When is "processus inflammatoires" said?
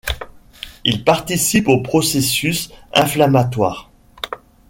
1.83-3.91